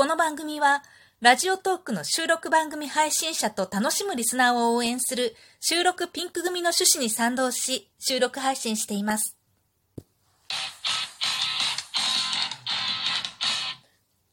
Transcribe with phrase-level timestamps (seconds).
[0.00, 0.82] この番組は、
[1.20, 9.36] ラジオトークの収録番組配信者と楽しむリスナーを応援する収録ピンク組の趣旨に賛同し、収録配信しています。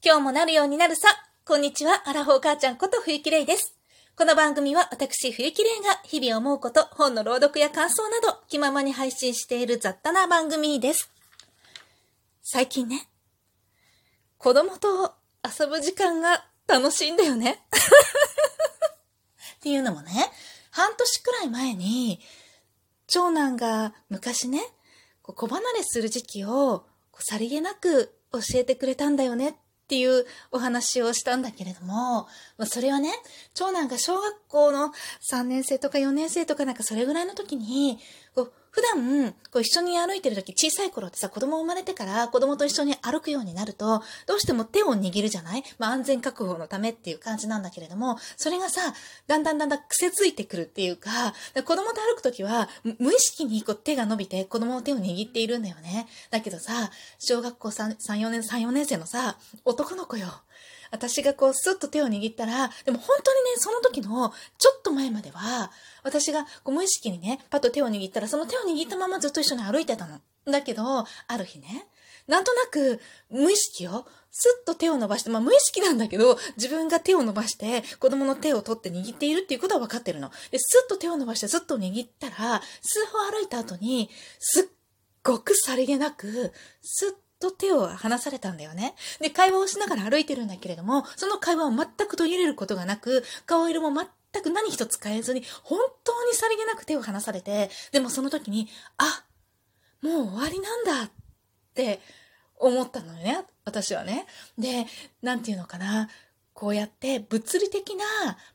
[0.01, 1.09] 今日もなるようになるさ。
[1.45, 3.77] こんにちは、アラフォー母ちゃんこと冬木玲です。
[4.15, 11.11] この番組は私、冬木玲が日々思うこと、本の朗読や感想など気ままに配信している雑多な番組です。
[12.41, 13.09] 最近ね、
[14.37, 15.16] 子供と
[15.59, 17.63] 遊ぶ時間が楽しいんだよね。
[19.57, 20.11] っていうのもね、
[20.71, 22.19] 半年くらい前に、
[23.07, 24.61] 長男が昔ね、
[25.21, 29.53] こう子離れする時期をこうさりげなく教えてくれたんだよねっ
[29.87, 32.27] ていうお話をしたんだけれども、
[32.57, 33.11] まあ、それはね、
[33.53, 34.91] 長男が小学校の
[35.31, 37.99] 3年生とか4年生とかなんかそれぐらいの時に、
[38.35, 45.63] こう普段こう一緒に歩いてる時、小さい頃ってさ、子供生まれてから子供と一緒に歩くようになると、どうしても手を握るじゃない？
[45.79, 48.93] まあ安全確保のためっていう感じなんだけれども、それがさ、
[49.25, 51.09] だんだんだんだん癖づいてくるっていうか、
[51.55, 56.05] か子供と歩く時は無意識にこう手が伸びて子供の手を握っているんだよね。
[56.29, 60.27] だけどさ、小学校3、3 4年、3、4年生のさ、男の子よ。
[60.91, 65.71] 私がこうスッと手を握ったら、でも本当にね、その時のちょっと前までは、
[66.03, 70.19] 私がこう無意識にね、パッと手を握ったら、その手を握ったままずっと一緒に歩いてたの。
[70.45, 71.87] だけど、ある日ね、
[72.27, 72.99] なんとなく
[73.29, 80.29] 無意識をスッと手を伸ばして、まあ無意識なんだけど、自分が手を伸ばして子供の手を取って握っているっていうことは分かってるの。
[80.51, 84.65] で、スッと手を伸ばしてスッと握ったら、数歩歩いた後に、すっ
[85.23, 88.95] ごくさりげなく、スッと手を離されたんだよね。
[89.19, 93.91] で、会話をしながら歩いてるんだけれども、その会話を全く途切れることがなく、顔色も
[94.33, 99.25] 全く何一つ変えずに、本当にさりげなく手を離されて、でもその時に、あ、
[100.01, 101.11] もう終わりなんだっ
[101.73, 101.99] て
[102.57, 104.25] 思ったのよね、私はね。
[104.57, 104.85] で、
[105.21, 106.09] なんていうのかな、
[106.53, 108.03] こうやって物理的な、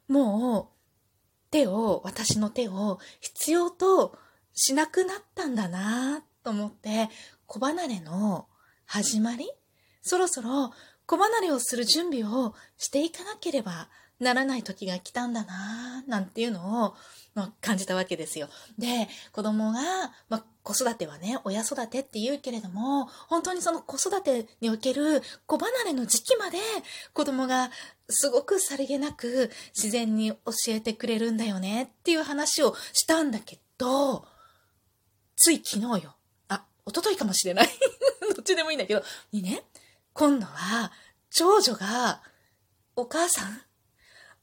[0.08, 4.18] もう、手を、私の手を必要と
[4.54, 7.10] しなくなったんだなと思って、
[7.46, 8.48] 子離れの
[8.92, 9.48] 始まり？
[10.02, 10.70] そろそろ
[11.06, 13.88] 子離れをする準備をしていかなければ
[14.20, 16.94] ならない時が来たんだなぁなんていうのを、
[17.34, 18.50] まあ、感じたわけですよ。
[18.78, 19.80] で、子供が、
[20.28, 26.58] まあ、子育てはね、親育てって言うけれども、本当にその子育てにおける子離れの時期まで
[27.14, 27.70] 子供が
[28.10, 34.26] すごくさりげなく自然に教えてくれるんだよねっていう話をしたんだけど、
[35.34, 36.14] つい昨日よ。
[36.86, 37.68] 一昨日かもしれない。
[38.34, 39.64] どっちでもいいんだけど、にね、
[40.12, 40.92] 今度は
[41.30, 42.22] 長女が、
[42.94, 43.62] お母さん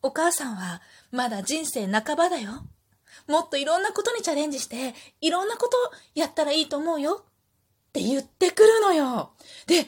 [0.01, 2.66] お母さんはまだ人生半ばだよ。
[3.28, 5.78] もっといろんなことにチャレンジして、いろんなこと
[6.16, 7.25] やったらいいと思うよ。
[7.89, 9.33] って言ってくるのよ。
[9.67, 9.88] で、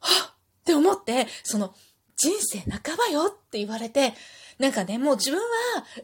[0.00, 1.74] はっって思って、その、
[2.16, 4.14] 人生半ばよって言われて、
[4.58, 5.44] なんかね、もう自分は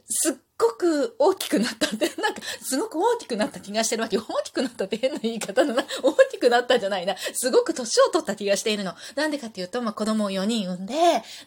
[0.06, 4.18] すっごく大きくなったって、 なんかすごく大きくなった気がしてるわけ。
[4.18, 5.82] 大きくなったって変な言い方だな。
[6.02, 7.16] 大きくなったじゃないな。
[7.16, 8.94] すごく年を取った気がしているの。
[9.14, 10.94] なんでかっていうと、まあ子供を4人産んで、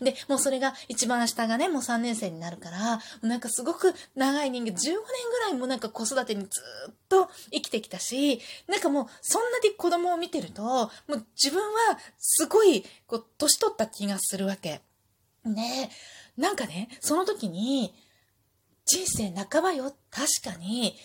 [0.02, 14.82] で、もうそれが一番下がね、もう3年生になるから、なんかすごく長い人間、15年ぐらいもなんか子育てにずっと生きてきたし、なんかもうそんなに子供を見てると、もう自分はすごい、こう、年取った気がするわけ。
[15.46, 15.90] ね
[16.38, 16.42] え。
[16.42, 17.94] なんかね、その時に、
[18.86, 20.96] 人生半ばよ、確かに、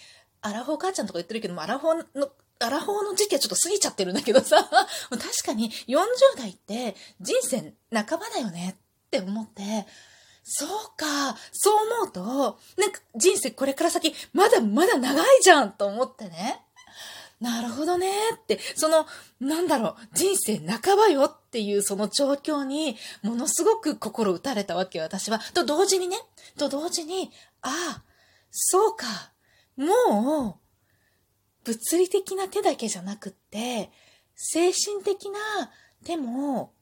[0.42, 4.64] アラフォー母ちゃんとか言ってるけども、アラフォーの、アラフォーの時期はちょっと過ぎちゃってるんだけどさ、
[5.10, 6.06] 確かに40
[6.38, 8.76] 代って人生半ばだよね。
[9.06, 9.86] って思って、
[10.42, 16.65] そうか、そう思うと、なんか人生これから先、まだまだ長いじゃんと思ってね。
[17.40, 19.06] なるほどねって、その、
[19.40, 25.40] なんだろう、人生半ばよっていうその状況に、ものすごく心打たれたわけよ、私は。
[25.52, 26.16] と同時にね、
[26.56, 27.30] と同時に、
[27.60, 28.02] ああ、
[28.50, 29.32] そうか、
[29.76, 30.66] もう、
[31.64, 33.90] 物理的な手だけじゃなくって、
[34.34, 35.38] 精神的な
[36.04, 36.72] 手も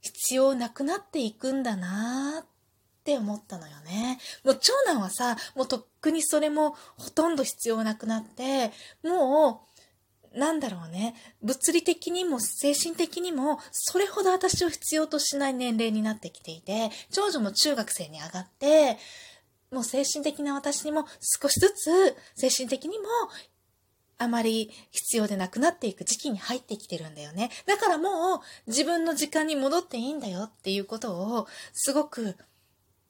[0.00, 2.46] 必要なくなっていくんだなっ
[3.04, 4.18] て思ったのよね。
[4.44, 8.70] もう長男はさ、もうとっくにそれもほとんど必要なくなって、
[9.02, 9.73] もう、
[10.34, 18.98] なんだろうね、物理的にも精神的にも、それほど私を必要としない年齢になってきていて、長女も中学生に上がって、
[19.70, 21.06] もう精神的な私にも
[21.40, 23.04] 少しずつ、精神的にも、
[24.16, 27.50] あまり必要でなくなっていく時期に入ってきてるんだよね。
[27.66, 32.36] だからもう自分の時間に戻っていいんだよっていうことをすごく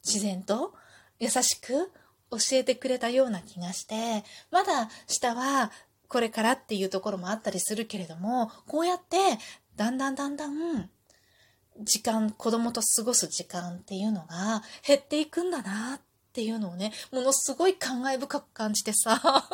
[0.04, 0.72] 自然と
[1.18, 1.90] 優しく
[2.30, 5.70] 教えてくれたような気がして、まだ下は
[6.08, 9.16] これからっていうところもあったりするけれども、こうやって
[9.76, 10.90] だんだんだんだん
[11.80, 16.00] 時間、子供と過ごす時間っていうのが減っていくんだなっ
[16.32, 19.20] ていうのをね、ものすごい感慨深く感じてさ。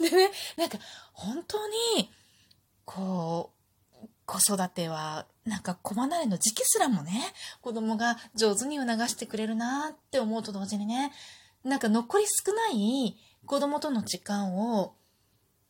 [0.00, 0.78] でね、なんか
[1.12, 2.10] 本当に、
[2.84, 3.54] こう、
[4.26, 11.12] 子育ては、なんか子離れの時期すらもね、子供が上手に促してくれるなって思うと同時にね、
[11.64, 14.94] なんか残り少ない子供との時間を、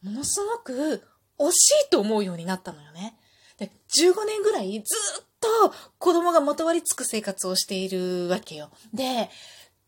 [0.03, 1.03] ものすごく
[1.39, 3.17] 惜しいと思うようになったのよね。
[3.59, 8.71] で15年ぐらいずっと子供がまとわりつく生活をしているわけよ。
[8.93, 9.31] で、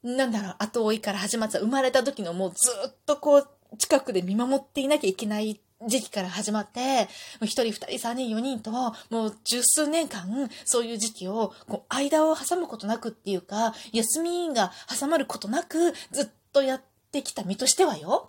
[0.02, 3.48] なんだろう、後追いから始まった生まれた時のもうずっとこう
[3.78, 7.08] 近くで見守っていなきゃいけない時期から始まって、
[7.42, 8.94] 一人二人三人四人と、も
[9.26, 18.28] う十数年間、そういう時期を、こう、間を挟むことなくっていうか、休みが挟まることなく、ずっとやってきた身としてはよ、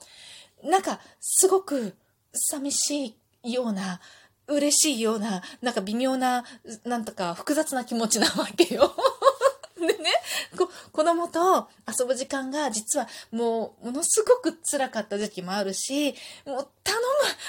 [0.64, 1.96] なんか、すごく
[2.34, 4.00] 寂しいような、
[4.48, 6.46] 嬉しいような、なんか微妙な、
[6.86, 8.96] なんとか複雑な気持ちなわけよ。
[9.80, 10.12] でね、
[10.58, 17.06] こ子供と遊ぶ時間が実はもうものすごく辛かった時期もあるし、もう頼む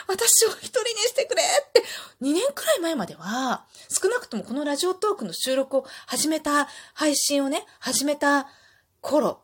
[0.09, 1.83] 私を一人にしてくれって
[2.21, 8.49] 2年くらい前までは少なくともこのラジオトークの収録を始めた配信をね、始めた
[9.01, 9.41] 頃、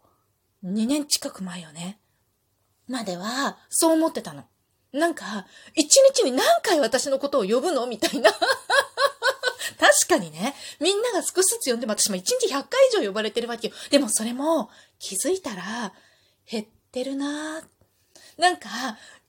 [0.64, 1.98] 2年近く前よね。
[2.88, 4.44] まではそう思ってたの。
[4.92, 5.46] なんか、
[5.76, 5.82] 1
[6.14, 8.30] 日に何回私のことを呼ぶのみたいな
[9.78, 13.74] 確かにね、みんなが少しずつ呼んでも私も1日100回以上呼ばれてるわけよ。
[13.90, 15.92] でもそれも気づいたら
[16.48, 17.60] 減ってるな
[18.36, 18.68] なんか、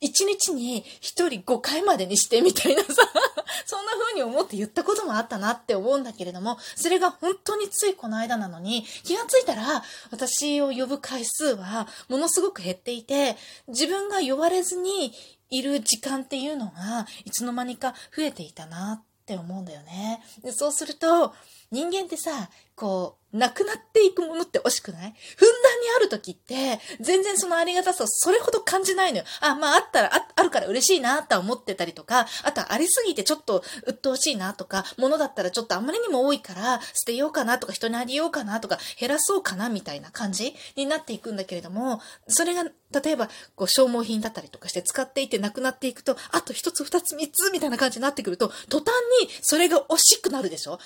[0.05, 2.89] 一日に一人5回までにしてみたいなさ、
[3.65, 13.35] そんな風に思って言ったこともあったなって思うんだけれども、それが本当についこの間なのに、気がついたら私を呼ぶ回数はものすごく減っていて、
[13.67, 15.11] 自分が呼ばれずに
[15.49, 20.23] いる時間っていうのがいつの間にか増えていたなって思うんだよね。
[20.43, 21.33] でそうすると、
[21.71, 25.13] 人間ってさ、こう、なくなっていくものって惜しくない？
[25.35, 29.25] ふんだある時って、全然そのありがたさをそれほど感じないのよ。
[29.41, 48.87] あ、まああったら、ああるから嬉しいなと思ってたりとか、あとはありすぎてちょっと鬱陶しいなとか、物だったらちょっとあまりにも多いから捨てようかなとか人にあげようかなとか減らそうかなみたいな感じになっていくんだけれども、それが例えばこう消耗品だったりとかして使っていてなくなっていくと、あと一つ二つ三つみたいな感じになってくると、途端
[49.21, 50.79] にそれが惜しくなるでしょあ、あ、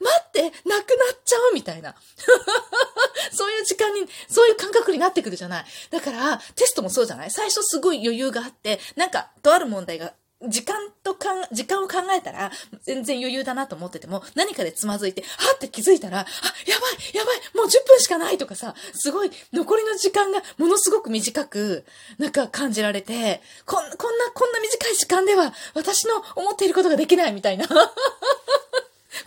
[0.00, 1.94] 待ってなくなっちゃうみたいな。
[3.32, 5.64] そういう時間に、そういう感覚になってくるじゃない。
[5.90, 7.30] だから、テストもそうじゃない？
[7.30, 10.14] 最初すごい余裕があって、なんか、とある問題が
[10.46, 12.50] 時間とかん、時間を考えたら、
[12.82, 21.86] 全然余裕だなと思ってても、何かでつまずいて、はって気づいたら、あ、やばい、やばい、もう10分しかないとかさ、すごい、残りの時間がものすごく短く、
[22.18, 27.66] なんか感じられて、こん、こんな、こんな短い時間では、私の思っていることができないみたいな。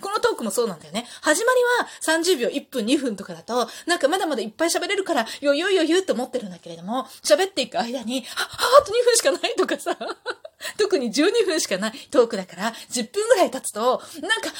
[0.02, 1.06] このトークもそうなんだよね。
[1.22, 8.50] 始まりは30秒、1分、2分とかだと、なんかまだまだいっぱい喋れるから、余裕余裕って思ってるんだけれども、喋っていく間に、あ、
[8.82, 9.98] あと2分しかないとかさ、
[10.78, 14.52] 特に12分しかないトークだから、10分ぐらい経つと、なんか、あ、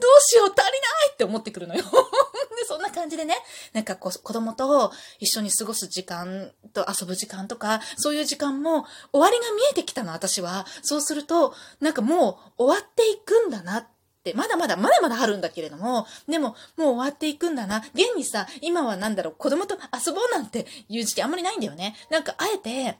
[0.00, 0.72] どうしよう、足りない
[1.12, 1.82] って思ってくるのよ。
[2.56, 3.36] で、そんな感じでね、
[3.72, 10.66] なんかこう、子供と一緒に過ごす時間と遊ぶ時間とか、そういう時間も終わりが見えてきたの、私は。
[10.82, 13.92] そうすると、なんかもう終わっていくんだなって、
[14.34, 17.82] まだまだ、まだまだあるんだけれども、でも、もう終わっていくんだな。
[17.94, 21.96] 現にさ、今はなんだろう、子供と遊ぼうなんていう時期あんまりないんだよね。
[22.08, 22.98] なんか、あえて、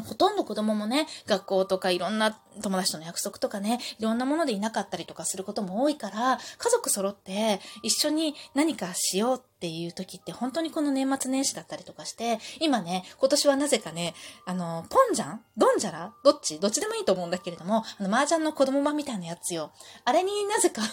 [0.00, 2.32] ほとんど子供もね、学校とかいろんな
[2.62, 14.14] 友達との約束とかね、いろんなものでいなかったりとかすることも多いから、家族揃って一緒に何かしようっていう時って本当にこの年末年始だったりとかして、今ね、今年はなぜかね、
[14.46, 15.40] あの、ポンジャン？
[15.58, 16.14] ドンジャラ？
[16.24, 16.58] どっち？
[16.58, 19.72] どっちでもいいと思うんだけれども、あの、麻雀の子供版みたいなやつよ。
[20.06, 20.80] あれになぜか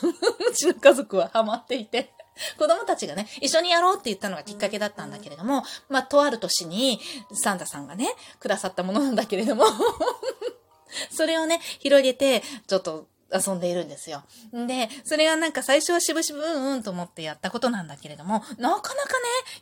[0.50, 2.14] うちの家族はハマっていて。
[2.58, 7.00] 子供たちがね、一緒にやろうって言ったのがきっかけだったんだけれども、まあ、とある年に、
[7.34, 8.08] サンタさんがね、
[8.40, 9.66] くださったものなんだけれども。
[11.12, 14.24] それをね、広げて、ちょっと遊んでいるんですよ。
[14.54, 18.82] で、それはなんか最初はしぶしぶうんうんと思ってやったことなんだけれども、なかなかね、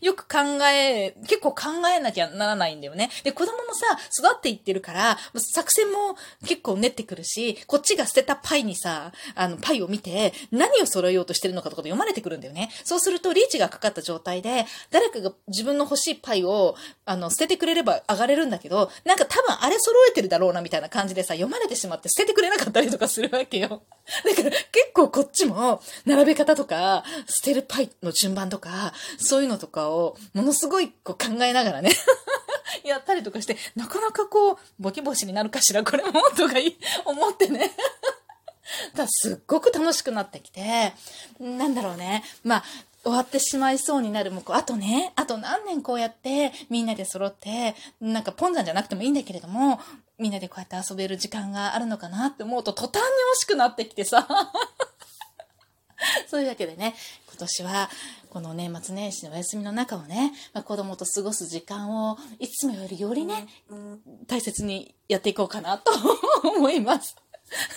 [0.02, 3.10] よく考え、結構考えなきゃならないんだよね。
[3.24, 5.18] で、子供もさ、育っていってるから、
[5.54, 12.70] 作戦も結構練ってくるし、こっちが捨てたパイにさ、あの、パイを見て、何を揃えようとしてるのかとかで読まれてくるんだよね。
[12.84, 23.84] そうすると、リーチがかかった状態で、誰かが自分の欲しいパイを、あの、捨ててくれれば上がれるんだけど、なんか多分あれ揃えてるだろうなみたいな感じでさ、読まれてしまって捨ててくれなかったりとかするわけよ。
[24.24, 31.92] だから結構こっちも並べ方とか、捨てるパイの順番とか、そういうのとかをものすごいこう考えながらね
[32.84, 36.56] やったりとかして、なかなかこう、ボキボシになるかしら、これも、とか
[37.06, 37.72] 思ってね
[38.96, 40.94] だすっごく楽しくなってきて、
[41.40, 42.24] なんだろうね。
[42.44, 42.64] まあ、
[43.04, 49.80] 終わってしまいそうになるもう、あとね、あと何年こうやってみんなで揃って、なんかポンザンじゃなくてもいいんだけれども、
[50.18, 53.04] みんなでこうやって遊べる時間があるのかなって思うと途端に惜
[53.42, 54.28] しくなってきてさ。
[56.30, 56.96] そういうわけでね、
[57.28, 57.90] 今年は
[58.30, 63.48] この年末年始のお休みの中をね、まあ、子供と過ごす時間をいつもよりよりね、
[64.28, 65.92] 大切にやっていこうかなと
[66.44, 67.16] 思います。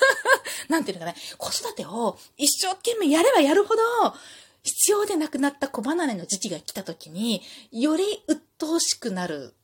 [0.68, 3.82] なんていうのかね、子育てを一生懸命やればやるほど、
[4.62, 9.54] 必要でなくなった子離れの時期が来た時に、より鬱陶しくなる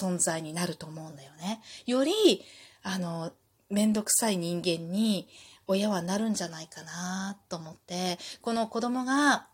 [0.00, 1.60] 存在になると思うんだよね。
[1.86, 2.44] より、
[2.82, 3.32] あの、
[3.70, 5.28] めんどくさい人間に
[5.66, 9.46] 親はなるんじゃないかなと思って、この子供が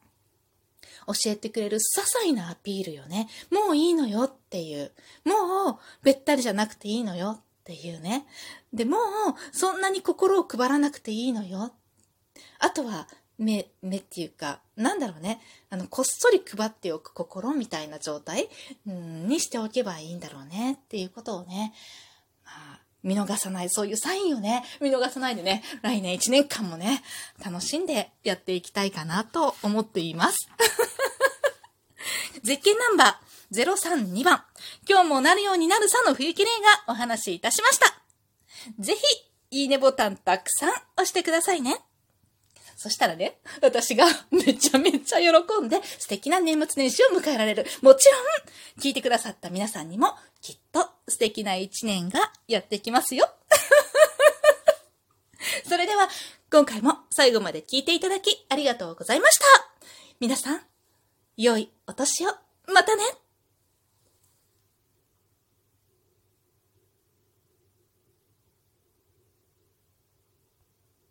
[1.07, 3.29] 教えてくれる些細なアピールよね。
[3.51, 4.93] もういいのよっていう。
[5.25, 8.27] もうべったりじゃなくていいのよっていうね。
[8.73, 9.01] で、もう
[9.53, 11.73] そんなに心を配らなくていいのよ。
[12.59, 15.41] あとは目、目っていうか、なんだろうね。
[15.71, 18.49] あの、こっそり配っておく心みたいな状態、
[18.87, 21.75] うん、にしておけばいいんだろうねっていうことをね。
[22.45, 27.03] まあ、見逃さない、そういうサインをね、見逃さないでね、来年1年間もね、
[27.45, 30.49] 楽しんでやっていきたいかなと思っています。
[32.43, 34.45] 絶景ナンバー032番。
[34.89, 37.95] 今日もなるようになるさの冬きれいがお話しいたしました。
[38.79, 39.03] ぜひ、
[39.51, 41.79] いいねボタンたくさん押してくださいね。
[42.85, 47.65] そしたらね、私がめちゃめちゃ喜んで素敵な年末年始を迎えられる。
[47.81, 48.23] もちろん、
[48.79, 50.09] 聞いてくださった皆さんにも
[50.43, 53.27] きっと素敵な一年がやってきますよ。
[55.67, 56.11] それでは、
[56.53, 59.47] 今回も最後まで聞いていただきありがとうございました。
[60.21, 60.61] 皆さん、
[61.39, 62.35] 良いお年を。
[62.67, 63.03] またね